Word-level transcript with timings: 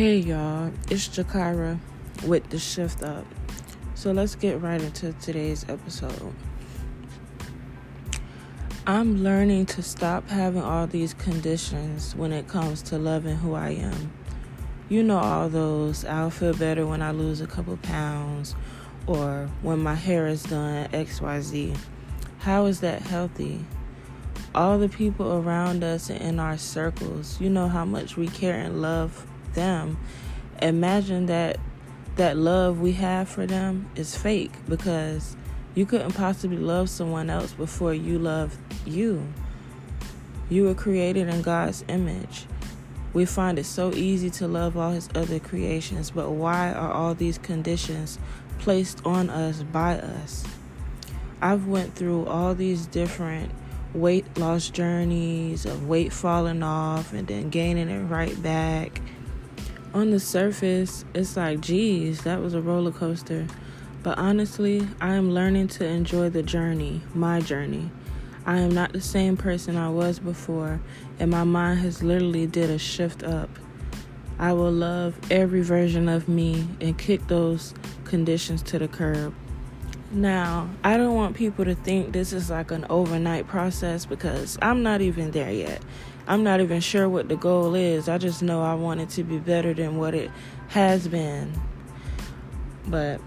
Hey 0.00 0.16
y'all, 0.16 0.72
it's 0.88 1.08
Jakira 1.08 1.78
with 2.24 2.48
the 2.48 2.58
Shift 2.58 3.02
Up. 3.02 3.26
So 3.94 4.12
let's 4.12 4.34
get 4.34 4.58
right 4.62 4.80
into 4.80 5.12
today's 5.12 5.66
episode. 5.68 6.32
I'm 8.86 9.22
learning 9.22 9.66
to 9.66 9.82
stop 9.82 10.26
having 10.30 10.62
all 10.62 10.86
these 10.86 11.12
conditions 11.12 12.16
when 12.16 12.32
it 12.32 12.48
comes 12.48 12.80
to 12.84 12.96
loving 12.96 13.36
who 13.36 13.52
I 13.52 13.72
am. 13.72 14.10
You 14.88 15.02
know, 15.02 15.18
all 15.18 15.50
those 15.50 16.06
I'll 16.06 16.30
feel 16.30 16.54
better 16.54 16.86
when 16.86 17.02
I 17.02 17.10
lose 17.10 17.42
a 17.42 17.46
couple 17.46 17.76
pounds 17.76 18.56
or 19.06 19.50
when 19.60 19.80
my 19.80 19.96
hair 19.96 20.26
is 20.28 20.44
done, 20.44 20.88
XYZ. 20.92 21.76
How 22.38 22.64
is 22.64 22.80
that 22.80 23.02
healthy? 23.02 23.66
All 24.54 24.78
the 24.78 24.88
people 24.88 25.30
around 25.30 25.84
us 25.84 26.08
and 26.08 26.22
in 26.22 26.40
our 26.40 26.56
circles, 26.56 27.38
you 27.38 27.50
know 27.50 27.68
how 27.68 27.84
much 27.84 28.16
we 28.16 28.28
care 28.28 28.58
and 28.58 28.80
love 28.80 29.26
them, 29.54 29.98
imagine 30.60 31.26
that 31.26 31.58
that 32.16 32.36
love 32.36 32.80
we 32.80 32.92
have 32.92 33.28
for 33.28 33.46
them 33.46 33.88
is 33.94 34.16
fake 34.16 34.52
because 34.68 35.36
you 35.74 35.86
couldn't 35.86 36.12
possibly 36.12 36.58
love 36.58 36.90
someone 36.90 37.30
else 37.30 37.52
before 37.52 37.94
you 37.94 38.18
love 38.18 38.56
you. 38.84 39.26
You 40.50 40.64
were 40.64 40.74
created 40.74 41.28
in 41.28 41.42
God's 41.42 41.84
image. 41.88 42.46
We 43.12 43.24
find 43.24 43.58
it 43.58 43.64
so 43.64 43.92
easy 43.94 44.30
to 44.30 44.48
love 44.48 44.76
all 44.76 44.92
his 44.92 45.08
other 45.14 45.38
creations, 45.38 46.10
but 46.10 46.30
why 46.30 46.72
are 46.72 46.92
all 46.92 47.14
these 47.14 47.38
conditions 47.38 48.18
placed 48.58 49.04
on 49.06 49.30
us 49.30 49.62
by 49.62 49.98
us? 49.98 50.44
I've 51.40 51.66
went 51.66 51.94
through 51.94 52.26
all 52.26 52.54
these 52.54 52.86
different 52.86 53.50
weight 53.94 54.38
loss 54.38 54.70
journeys 54.70 55.64
of 55.64 55.88
weight 55.88 56.12
falling 56.12 56.62
off 56.62 57.12
and 57.12 57.26
then 57.26 57.50
gaining 57.50 57.88
it 57.88 58.02
right 58.04 58.40
back 58.42 59.00
on 59.92 60.10
the 60.10 60.20
surface, 60.20 61.04
it's 61.14 61.36
like, 61.36 61.60
geez, 61.60 62.22
that 62.22 62.40
was 62.40 62.54
a 62.54 62.60
roller 62.60 62.92
coaster. 62.92 63.46
But 64.02 64.18
honestly, 64.18 64.86
I 65.00 65.14
am 65.14 65.32
learning 65.32 65.68
to 65.68 65.84
enjoy 65.84 66.30
the 66.30 66.42
journey, 66.42 67.02
my 67.14 67.40
journey. 67.40 67.90
I 68.46 68.58
am 68.58 68.70
not 68.70 68.92
the 68.92 69.00
same 69.00 69.36
person 69.36 69.76
I 69.76 69.90
was 69.90 70.18
before, 70.18 70.80
and 71.18 71.30
my 71.30 71.44
mind 71.44 71.80
has 71.80 72.02
literally 72.02 72.46
did 72.46 72.70
a 72.70 72.78
shift 72.78 73.22
up. 73.22 73.50
I 74.38 74.52
will 74.54 74.72
love 74.72 75.18
every 75.30 75.60
version 75.60 76.08
of 76.08 76.28
me 76.28 76.66
and 76.80 76.96
kick 76.96 77.26
those 77.26 77.74
conditions 78.04 78.62
to 78.62 78.78
the 78.78 78.88
curb. 78.88 79.34
Now, 80.12 80.68
I 80.82 80.96
don't 80.96 81.14
want 81.14 81.36
people 81.36 81.64
to 81.64 81.76
think 81.76 82.12
this 82.12 82.32
is 82.32 82.50
like 82.50 82.72
an 82.72 82.84
overnight 82.90 83.46
process 83.46 84.06
because 84.06 84.58
I'm 84.60 84.82
not 84.82 85.00
even 85.00 85.30
there 85.30 85.52
yet. 85.52 85.82
I'm 86.26 86.42
not 86.42 86.60
even 86.60 86.80
sure 86.80 87.08
what 87.08 87.28
the 87.28 87.36
goal 87.36 87.76
is. 87.76 88.08
I 88.08 88.18
just 88.18 88.42
know 88.42 88.60
I 88.60 88.74
want 88.74 89.00
it 89.00 89.10
to 89.10 89.22
be 89.22 89.38
better 89.38 89.72
than 89.72 89.98
what 89.98 90.14
it 90.14 90.32
has 90.68 91.06
been. 91.06 91.52
But 92.88 93.20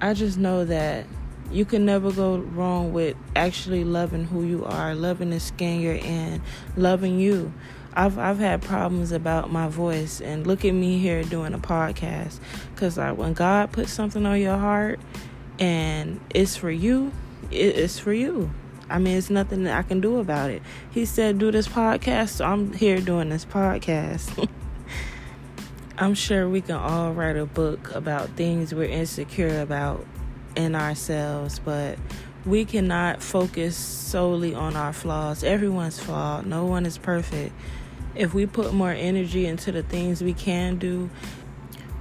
I 0.00 0.14
just 0.14 0.36
know 0.36 0.64
that 0.64 1.06
you 1.52 1.64
can 1.64 1.84
never 1.84 2.10
go 2.10 2.38
wrong 2.38 2.92
with 2.92 3.16
actually 3.36 3.84
loving 3.84 4.24
who 4.24 4.44
you 4.44 4.64
are, 4.64 4.96
loving 4.96 5.30
the 5.30 5.38
skin 5.38 5.80
you're 5.80 5.94
in, 5.94 6.42
loving 6.76 7.20
you. 7.20 7.52
I've 7.92 8.18
I've 8.18 8.38
had 8.38 8.62
problems 8.62 9.10
about 9.10 9.50
my 9.50 9.68
voice, 9.68 10.20
and 10.20 10.46
look 10.46 10.64
at 10.64 10.72
me 10.72 10.98
here 10.98 11.24
doing 11.24 11.54
a 11.54 11.58
podcast. 11.58 12.38
Cause 12.76 12.96
like 12.96 13.16
when 13.16 13.32
God 13.32 13.72
puts 13.72 13.92
something 13.92 14.24
on 14.26 14.40
your 14.40 14.56
heart, 14.56 15.00
and 15.60 16.20
it's 16.30 16.56
for 16.56 16.70
you, 16.70 17.12
it's 17.52 17.98
for 17.98 18.12
you. 18.12 18.50
I 18.88 18.98
mean, 18.98 19.16
it's 19.16 19.30
nothing 19.30 19.62
that 19.64 19.78
I 19.78 19.82
can 19.82 20.00
do 20.00 20.18
about 20.18 20.50
it. 20.50 20.62
He 20.90 21.04
said, 21.04 21.38
do 21.38 21.52
this 21.52 21.68
podcast, 21.68 22.30
so 22.30 22.44
I'm 22.44 22.72
here 22.72 23.00
doing 23.00 23.28
this 23.28 23.44
podcast. 23.44 24.48
I'm 25.98 26.14
sure 26.14 26.48
we 26.48 26.62
can 26.62 26.76
all 26.76 27.12
write 27.12 27.36
a 27.36 27.46
book 27.46 27.94
about 27.94 28.30
things 28.30 28.74
we're 28.74 28.88
insecure 28.88 29.60
about 29.60 30.04
in 30.56 30.74
ourselves, 30.74 31.58
but 31.58 31.98
we 32.46 32.64
cannot 32.64 33.22
focus 33.22 33.76
solely 33.76 34.54
on 34.54 34.76
our 34.76 34.92
flaws. 34.92 35.44
Everyone's 35.44 36.00
flawed, 36.00 36.46
no 36.46 36.64
one 36.64 36.86
is 36.86 36.98
perfect. 36.98 37.52
If 38.14 38.34
we 38.34 38.46
put 38.46 38.72
more 38.72 38.90
energy 38.90 39.46
into 39.46 39.70
the 39.70 39.82
things 39.82 40.22
we 40.22 40.32
can 40.32 40.78
do, 40.78 41.10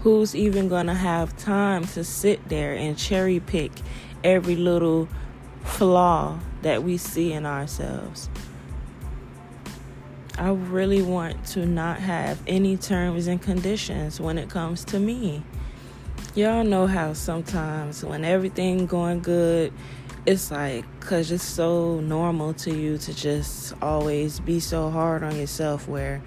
who's 0.01 0.35
even 0.35 0.69
going 0.69 0.87
to 0.87 0.93
have 0.93 1.35
time 1.37 1.85
to 1.85 2.03
sit 2.03 2.47
there 2.47 2.73
and 2.73 2.97
cherry 2.97 3.39
pick 3.39 3.71
every 4.23 4.55
little 4.55 5.07
flaw 5.63 6.39
that 6.61 6.83
we 6.83 6.97
see 6.97 7.33
in 7.33 7.45
ourselves. 7.45 8.29
I 10.37 10.51
really 10.51 11.01
want 11.01 11.45
to 11.47 11.65
not 11.65 11.99
have 11.99 12.41
any 12.47 12.77
terms 12.77 13.27
and 13.27 13.41
conditions 13.41 14.21
when 14.21 14.37
it 14.37 14.49
comes 14.49 14.85
to 14.85 14.99
me. 14.99 15.43
Y'all 16.33 16.63
know 16.63 16.87
how 16.87 17.11
sometimes 17.11 18.05
when 18.05 18.23
everything 18.23 18.85
going 18.85 19.19
good, 19.19 19.73
it's 20.25 20.49
like 20.49 20.85
cuz 21.01 21.31
it's 21.31 21.43
so 21.43 21.99
normal 21.99 22.53
to 22.53 22.73
you 22.73 22.97
to 22.99 23.13
just 23.13 23.73
always 23.81 24.39
be 24.39 24.61
so 24.61 24.89
hard 24.89 25.23
on 25.23 25.35
yourself 25.35 25.87
where 25.89 26.21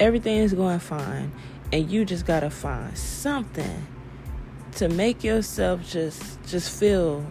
everything 0.00 0.38
is 0.38 0.52
going 0.52 0.78
fine 0.78 1.30
and 1.72 1.90
you 1.90 2.04
just 2.04 2.26
got 2.26 2.40
to 2.40 2.50
find 2.50 2.96
something 2.96 3.86
to 4.76 4.88
make 4.88 5.24
yourself 5.24 5.86
just 5.88 6.42
just 6.46 6.78
feel 6.78 7.24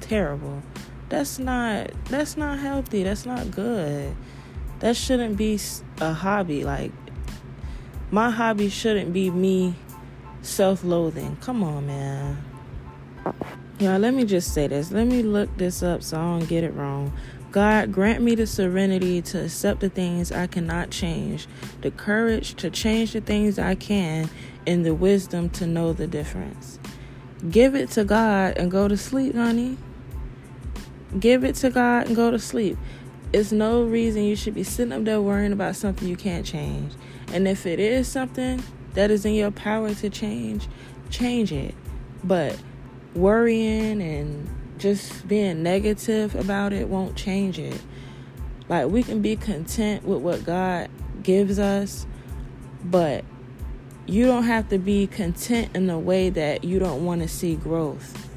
terrible. 0.00 0.62
That's 1.08 1.38
not 1.38 1.90
that's 2.06 2.36
not 2.36 2.58
healthy. 2.58 3.02
That's 3.02 3.26
not 3.26 3.50
good. 3.50 4.14
That 4.80 4.96
shouldn't 4.96 5.36
be 5.36 5.58
a 6.00 6.12
hobby. 6.12 6.64
Like 6.64 6.92
my 8.10 8.30
hobby 8.30 8.68
shouldn't 8.68 9.12
be 9.12 9.30
me 9.30 9.74
self-loathing. 10.42 11.36
Come 11.40 11.62
on, 11.62 11.86
man. 11.86 12.44
Y'all, 13.78 13.98
let 13.98 14.14
me 14.14 14.24
just 14.24 14.52
say 14.52 14.66
this. 14.66 14.90
Let 14.90 15.06
me 15.06 15.22
look 15.22 15.54
this 15.56 15.82
up 15.82 16.02
so 16.02 16.18
I 16.18 16.20
don't 16.20 16.48
get 16.48 16.64
it 16.64 16.74
wrong. 16.74 17.12
God, 17.50 17.92
grant 17.92 18.22
me 18.22 18.36
the 18.36 18.46
serenity 18.46 19.20
to 19.22 19.44
accept 19.44 19.80
the 19.80 19.88
things 19.88 20.30
I 20.30 20.46
cannot 20.46 20.90
change, 20.90 21.48
the 21.80 21.90
courage 21.90 22.54
to 22.56 22.70
change 22.70 23.12
the 23.12 23.20
things 23.20 23.58
I 23.58 23.74
can, 23.74 24.30
and 24.66 24.86
the 24.86 24.94
wisdom 24.94 25.50
to 25.50 25.66
know 25.66 25.92
the 25.92 26.06
difference. 26.06 26.78
Give 27.50 27.74
it 27.74 27.90
to 27.92 28.04
God 28.04 28.56
and 28.56 28.70
go 28.70 28.86
to 28.86 28.96
sleep, 28.96 29.34
honey. 29.34 29.78
Give 31.18 31.42
it 31.42 31.56
to 31.56 31.70
God 31.70 32.06
and 32.06 32.14
go 32.14 32.30
to 32.30 32.38
sleep. 32.38 32.78
It's 33.32 33.50
no 33.50 33.82
reason 33.82 34.24
you 34.24 34.36
should 34.36 34.54
be 34.54 34.62
sitting 34.62 34.92
up 34.92 35.04
there 35.04 35.20
worrying 35.20 35.52
about 35.52 35.74
something 35.74 36.06
you 36.06 36.16
can't 36.16 36.46
change. 36.46 36.92
And 37.32 37.48
if 37.48 37.66
it 37.66 37.80
is 37.80 38.06
something 38.06 38.62
that 38.94 39.10
is 39.10 39.24
in 39.24 39.34
your 39.34 39.50
power 39.50 39.92
to 39.94 40.10
change, 40.10 40.68
change 41.10 41.52
it. 41.52 41.74
But 42.22 42.56
worrying 43.14 44.02
and 44.02 44.48
just 44.80 45.28
being 45.28 45.62
negative 45.62 46.34
about 46.34 46.72
it 46.72 46.88
won't 46.88 47.14
change 47.14 47.58
it. 47.58 47.80
Like 48.68 48.88
we 48.88 49.02
can 49.02 49.22
be 49.22 49.36
content 49.36 50.04
with 50.04 50.22
what 50.22 50.44
God 50.44 50.88
gives 51.22 51.58
us, 51.58 52.06
but 52.84 53.24
you 54.06 54.26
don't 54.26 54.44
have 54.44 54.68
to 54.70 54.78
be 54.78 55.06
content 55.06 55.70
in 55.76 55.88
a 55.90 55.98
way 55.98 56.30
that 56.30 56.64
you 56.64 56.78
don't 56.78 57.04
want 57.04 57.22
to 57.22 57.28
see 57.28 57.54
growth. 57.54 58.28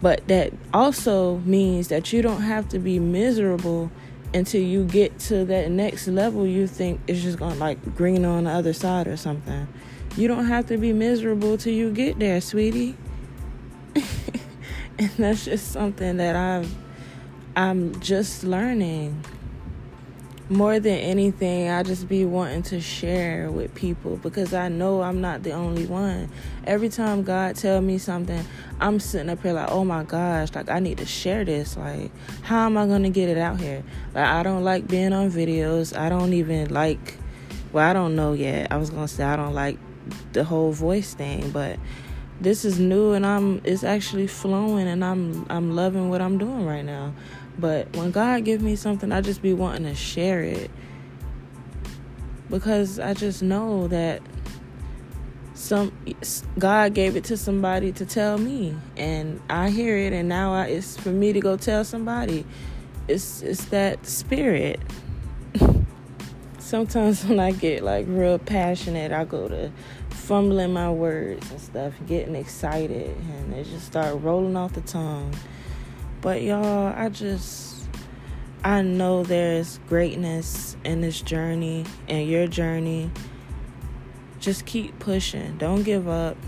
But 0.00 0.26
that 0.28 0.52
also 0.72 1.38
means 1.38 1.88
that 1.88 2.12
you 2.12 2.22
don't 2.22 2.42
have 2.42 2.68
to 2.70 2.78
be 2.78 2.98
miserable 2.98 3.90
until 4.34 4.62
you 4.62 4.84
get 4.84 5.18
to 5.18 5.44
that 5.44 5.70
next 5.70 6.08
level 6.08 6.46
you 6.46 6.66
think 6.66 7.00
is 7.06 7.22
just 7.22 7.38
going 7.38 7.52
to 7.52 7.58
like 7.58 7.94
green 7.94 8.24
on 8.24 8.44
the 8.44 8.50
other 8.50 8.72
side 8.72 9.06
or 9.06 9.16
something. 9.16 9.68
You 10.16 10.28
don't 10.28 10.46
have 10.46 10.66
to 10.66 10.76
be 10.76 10.92
miserable 10.92 11.56
till 11.56 11.72
you 11.72 11.90
get 11.90 12.18
there, 12.18 12.40
sweetie. 12.40 12.96
And 15.02 15.10
that's 15.18 15.44
just 15.44 15.72
something 15.72 16.16
that 16.18 16.36
I've 16.36 16.72
I'm 17.54 18.00
just 18.00 18.44
learning 18.44 19.22
more 20.48 20.78
than 20.80 20.98
anything, 20.98 21.70
I 21.70 21.82
just 21.82 22.08
be 22.08 22.24
wanting 22.24 22.62
to 22.64 22.80
share 22.80 23.50
with 23.50 23.74
people 23.74 24.16
because 24.16 24.52
I 24.52 24.68
know 24.68 25.02
I'm 25.02 25.20
not 25.20 25.42
the 25.42 25.52
only 25.52 25.86
one. 25.86 26.28
Every 26.66 26.88
time 26.88 27.22
God 27.22 27.56
tell 27.56 27.80
me 27.80 27.98
something, 27.98 28.44
I'm 28.80 29.00
sitting 29.00 29.30
up 29.30 29.42
here 29.42 29.54
like, 29.54 29.70
oh 29.70 29.84
my 29.84 30.04
gosh, 30.04 30.54
like 30.54 30.68
I 30.68 30.78
need 30.78 30.98
to 30.98 31.06
share 31.06 31.44
this. 31.44 31.76
Like, 31.76 32.10
how 32.42 32.66
am 32.66 32.76
I 32.76 32.86
gonna 32.86 33.10
get 33.10 33.28
it 33.28 33.38
out 33.38 33.60
here? 33.60 33.82
Like, 34.14 34.26
I 34.26 34.42
don't 34.42 34.64
like 34.64 34.86
being 34.88 35.12
on 35.12 35.30
videos. 35.30 35.96
I 35.96 36.08
don't 36.08 36.32
even 36.32 36.70
like. 36.70 37.18
Well, 37.72 37.88
I 37.88 37.94
don't 37.94 38.14
know 38.14 38.34
yet. 38.34 38.70
I 38.70 38.76
was 38.76 38.90
gonna 38.90 39.08
say 39.08 39.24
I 39.24 39.36
don't 39.36 39.54
like 39.54 39.78
the 40.32 40.44
whole 40.44 40.72
voice 40.72 41.14
thing, 41.14 41.50
but 41.50 41.78
this 42.42 42.64
is 42.64 42.78
new 42.78 43.12
and 43.12 43.24
I'm 43.24 43.60
it's 43.64 43.84
actually 43.84 44.26
flowing 44.26 44.88
and 44.88 45.04
I'm 45.04 45.46
I'm 45.48 45.74
loving 45.74 46.10
what 46.10 46.20
I'm 46.20 46.38
doing 46.38 46.66
right 46.66 46.84
now. 46.84 47.14
But 47.58 47.94
when 47.96 48.10
God 48.10 48.44
gives 48.44 48.62
me 48.62 48.76
something, 48.76 49.12
I 49.12 49.20
just 49.20 49.42
be 49.42 49.52
wanting 49.52 49.84
to 49.84 49.94
share 49.94 50.42
it 50.42 50.70
because 52.50 52.98
I 52.98 53.14
just 53.14 53.42
know 53.42 53.88
that 53.88 54.20
some 55.54 55.92
God 56.58 56.94
gave 56.94 57.16
it 57.16 57.24
to 57.24 57.36
somebody 57.36 57.92
to 57.92 58.04
tell 58.04 58.36
me, 58.38 58.76
and 58.96 59.40
I 59.48 59.70
hear 59.70 59.96
it, 59.96 60.12
and 60.12 60.28
now 60.28 60.52
I, 60.52 60.66
it's 60.66 60.96
for 60.96 61.10
me 61.10 61.32
to 61.32 61.40
go 61.40 61.56
tell 61.56 61.84
somebody. 61.84 62.44
It's 63.08 63.42
it's 63.42 63.66
that 63.66 64.04
spirit. 64.06 64.80
Sometimes 66.72 67.22
when 67.26 67.38
I 67.38 67.52
get 67.52 67.82
like 67.82 68.06
real 68.08 68.38
passionate, 68.38 69.12
I 69.12 69.26
go 69.26 69.46
to 69.46 69.70
fumbling 70.08 70.72
my 70.72 70.90
words 70.90 71.50
and 71.50 71.60
stuff, 71.60 71.92
getting 72.06 72.34
excited, 72.34 73.14
and 73.14 73.52
it 73.52 73.64
just 73.64 73.84
start 73.84 74.22
rolling 74.22 74.56
off 74.56 74.72
the 74.72 74.80
tongue. 74.80 75.34
But 76.22 76.40
y'all, 76.40 76.94
I 76.96 77.10
just 77.10 77.86
I 78.64 78.80
know 78.80 79.22
there's 79.22 79.80
greatness 79.86 80.78
in 80.82 81.02
this 81.02 81.20
journey 81.20 81.84
and 82.08 82.26
your 82.26 82.46
journey. 82.46 83.10
Just 84.40 84.64
keep 84.64 84.98
pushing. 84.98 85.58
Don't 85.58 85.82
give 85.82 86.08
up. 86.08 86.38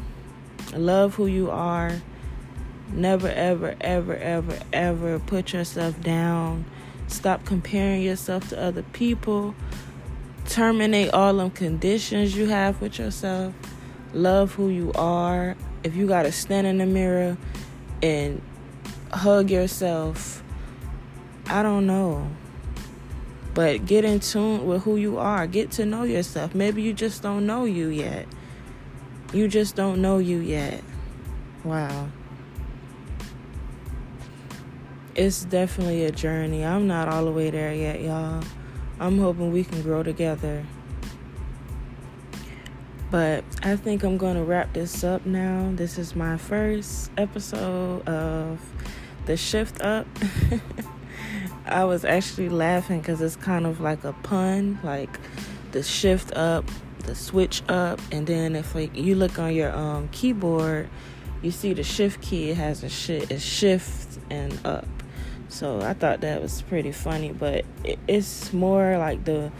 Love 0.73 1.17
who 1.17 1.26
you 1.26 1.50
are. 1.50 2.00
Never, 2.93 3.29
ever, 3.29 3.76
ever, 3.82 4.17
ever, 4.17 4.59
ever 4.73 5.19
put 5.19 5.53
yourself 5.53 6.00
down. 6.00 6.65
Stop 7.09 7.44
comparing 7.44 8.00
yourself 8.00 8.49
to 8.49 8.61
other 8.61 8.85
people. 8.94 9.55
Terminate 10.46 11.12
all 11.12 11.35
them 11.35 11.50
conditions 11.50 12.37
you 12.37 12.46
have 12.46 12.81
with 12.81 12.99
yourself. 12.99 13.55
Love 14.12 14.55
who 14.55 14.69
you 14.69 14.93
are. 14.94 15.56
If 15.82 15.96
you 15.96 16.06
got 16.06 16.23
to 16.23 16.32
stand 16.32 16.67
in 16.67 16.79
the 16.79 16.87
mirror 16.87 17.37
and 18.02 18.41
hug 19.12 19.50
yourself, 19.50 20.43
I 21.46 21.62
don't 21.62 21.87
know. 21.87 22.29
But 23.55 23.87
get 23.87 24.05
in 24.05 24.20
tune 24.20 24.67
with 24.67 24.82
who 24.82 24.96
you 24.96 25.19
are. 25.19 25.46
Get 25.46 25.70
to 25.73 25.87
know 25.87 26.02
yourself. 26.02 26.55
Maybe 26.55 26.82
you 26.82 26.93
just 26.93 27.23
don't 27.23 27.47
know 27.47 27.64
you 27.64 27.88
yet. 27.88 28.26
You 29.32 29.49
just 29.49 29.76
don't 29.76 30.02
know 30.02 30.19
you 30.19 30.38
yet. 30.38 30.82
Wow. 31.62 32.08
It's 35.14 35.44
definitely 35.44 36.05
a 36.05 36.11
journey. 36.11 36.64
I'm 36.64 36.87
not 36.88 37.08
all 37.08 37.25
the 37.25 37.31
way 37.31 37.50
there 37.50 37.73
yet, 37.73 38.00
y'all. 38.00 38.43
I'm 39.00 39.19
hoping 39.19 39.52
we 39.52 39.64
can 39.64 39.82
grow 39.82 40.02
together. 40.02 40.64
But 43.11 43.44
I 43.62 43.76
think 43.76 44.02
I'm 44.02 44.17
going 44.19 44.37
to 44.37 44.43
wrap 44.43 44.73
this 44.73 45.05
up 45.05 45.25
now. 45.26 45.70
This 45.75 45.99
is 45.99 46.17
my 46.17 46.37
first 46.37 47.11
episode 47.17 48.08
of 48.08 48.61
The 49.26 49.37
Shift 49.37 49.81
Up. 49.82 50.06
I 51.67 51.85
was 51.85 52.05
actually 52.05 52.49
laughing 52.49 53.00
because 53.00 53.20
it's 53.20 53.37
kind 53.37 53.67
of 53.67 53.81
like 53.81 54.05
a 54.05 54.12
pun, 54.12 54.79
like 54.82 55.19
the 55.73 55.82
shift 55.82 56.32
up, 56.35 56.64
the 57.00 57.14
switch 57.14 57.62
up, 57.69 58.00
and 58.12 58.26
then 58.26 58.55
if 58.55 58.75
like 58.75 58.94
you 58.97 59.14
look 59.14 59.38
on 59.38 59.55
your 59.55 59.75
um, 59.75 60.08
keyboard, 60.08 60.88
you 61.43 61.50
see 61.50 61.73
the 61.73 61.82
shift 61.82 62.20
key 62.20 62.50
it 62.50 62.56
has 62.56 62.82
a, 62.82 62.88
sh- 62.88 63.31
a 63.31 63.38
shift 63.38 64.19
and 64.31 64.58
up. 64.67 64.87
So 65.49 65.81
I 65.81 65.94
thought 65.94 66.20
that 66.23 66.43
was 66.43 66.62
pretty 66.62 66.93
funny, 66.93 67.32
but 67.32 67.64
it's 68.08 68.52
more 68.52 68.99
like 68.99 69.25
the 69.25 69.52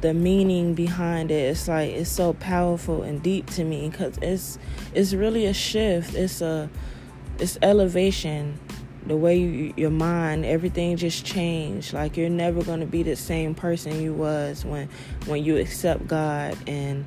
the 0.00 0.14
meaning 0.14 0.74
behind 0.74 1.30
it. 1.30 1.50
It's 1.50 1.68
like 1.68 1.90
it's 1.90 2.10
so 2.10 2.32
powerful 2.34 3.02
and 3.02 3.22
deep 3.22 3.46
to 3.50 3.64
me 3.64 3.88
because 3.88 4.18
it's 4.22 4.58
it's 4.94 5.12
really 5.12 5.46
a 5.46 5.54
shift. 5.54 6.14
It's 6.14 6.40
a 6.40 6.70
it's 7.38 7.58
elevation 7.62 8.58
the 9.06 9.16
way 9.16 9.38
you, 9.38 9.72
your 9.76 9.90
mind 9.90 10.44
everything 10.44 10.96
just 10.96 11.24
changed 11.24 11.94
like 11.94 12.16
you're 12.16 12.28
never 12.28 12.62
going 12.62 12.80
to 12.80 12.86
be 12.86 13.02
the 13.02 13.16
same 13.16 13.54
person 13.54 14.00
you 14.00 14.12
was 14.12 14.64
when 14.64 14.88
when 15.26 15.42
you 15.42 15.56
accept 15.56 16.06
god 16.06 16.56
and 16.66 17.06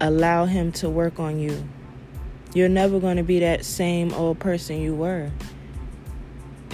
allow 0.00 0.46
him 0.46 0.72
to 0.72 0.88
work 0.88 1.18
on 1.18 1.38
you 1.38 1.62
you're 2.54 2.68
never 2.68 2.98
going 2.98 3.16
to 3.16 3.22
be 3.22 3.40
that 3.40 3.64
same 3.64 4.12
old 4.14 4.38
person 4.38 4.80
you 4.80 4.94
were 4.94 5.30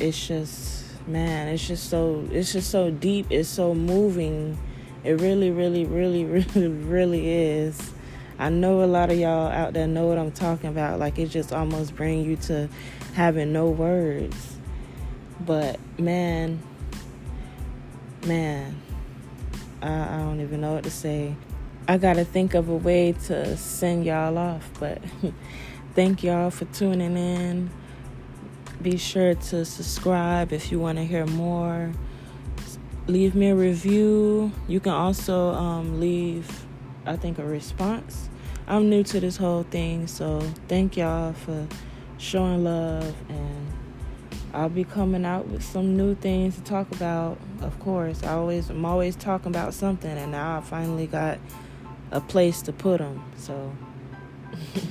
it's 0.01 0.27
just 0.27 0.85
man 1.07 1.49
it's 1.49 1.67
just 1.67 1.89
so 1.89 2.27
it's 2.31 2.53
just 2.53 2.71
so 2.71 2.91
deep 2.91 3.27
it's 3.31 3.49
so 3.49 3.75
moving 3.75 4.59
it 5.05 5.21
really 5.21 5.51
really 5.51 5.85
really 5.85 6.25
really 6.55 6.69
really 6.69 7.29
is 7.29 7.93
i 8.39 8.49
know 8.49 8.83
a 8.83 8.87
lot 8.87 9.11
of 9.11 9.19
y'all 9.19 9.49
out 9.49 9.73
there 9.73 9.87
know 9.87 10.07
what 10.07 10.19
i'm 10.19 10.31
talking 10.31 10.71
about 10.71 10.99
like 10.99 11.19
it 11.19 11.27
just 11.27 11.53
almost 11.53 11.97
bring 11.97 12.25
you 12.25 12.37
to 12.37 12.69
having 13.15 13.53
no 13.53 13.69
words. 13.69 14.57
But 15.41 15.79
man, 15.99 16.61
man, 18.27 18.81
I, 19.83 19.91
I 19.91 20.19
don't 20.19 20.41
even 20.41 20.61
know 20.61 20.75
what 20.75 20.85
to 20.85 20.91
say. 20.91 21.35
I 21.89 21.99
gotta 21.99 22.25
think 22.25 22.55
of 22.55 22.69
a 22.69 22.77
way 22.77 23.13
to 23.27 23.57
send 23.57 24.05
y'all 24.05 24.37
off, 24.39 24.71
but 24.79 25.01
thank 25.95 26.23
y'all 26.23 26.51
for 26.51 26.67
tuning 26.67 27.17
in. 27.17 27.71
Be 28.83 28.97
sure 28.97 29.35
to 29.35 29.65
subscribe 29.65 30.53
if 30.53 30.73
you 30.73 30.81
want 30.81 30.97
to 30.99 31.05
hear 31.05 31.27
more. 31.27 31.93
Leave 33.07 33.35
me 33.35 33.51
a 33.51 33.55
review. 33.55 34.53
You 34.69 34.81
can 34.81 34.93
also 34.93 35.51
um, 35.51 36.01
leave, 36.01 36.65
I 37.05 37.17
think, 37.17 37.39
a 37.39 37.45
response. 37.45 38.31
I'm 38.67 38.89
new 38.89 39.03
to 39.05 39.21
this 39.21 39.37
whole 39.37 39.65
thing, 39.65 40.07
so 40.07 40.41
thank 40.69 40.97
y'all 40.97 41.35
for 41.35 41.67
showing 42.17 42.65
love 42.65 43.15
and 43.29 43.67
I'll 44.53 44.69
be 44.69 44.85
coming 44.85 45.25
out 45.25 45.47
with 45.49 45.63
some 45.63 45.97
new 45.97 46.15
things 46.15 46.57
to 46.57 46.63
talk 46.63 46.91
about. 46.93 47.39
Of 47.61 47.79
course, 47.81 48.23
I 48.23 48.33
always 48.33 48.71
I'm 48.71 48.85
always 48.85 49.15
talking 49.15 49.49
about 49.49 49.75
something 49.75 50.11
and 50.11 50.33
now 50.33 50.59
I 50.59 50.61
finally 50.61 51.07
got 51.07 51.39
a 52.11 52.21
place 52.21 52.63
to 52.63 52.73
put 52.73 52.99
them. 52.99 53.23
So 53.37 53.73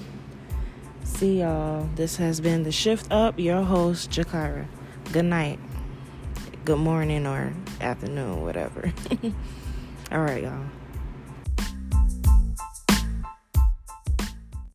see 1.19 1.42
y'all. 1.42 1.86
This 1.95 2.16
has 2.16 2.39
been 2.39 2.63
the 2.63 2.71
Shift 2.71 3.12
Up, 3.12 3.38
your 3.38 3.62
host 3.62 4.10
Jakira. 4.10 4.68
Good 5.12 5.25
night. 5.25 5.60
Good 6.63 6.80
morning 6.80 7.27
or 7.27 7.51
afternoon, 7.81 8.42
whatever. 8.42 8.94
All 10.13 10.21
right, 10.21 10.44
y'all. 10.44 10.63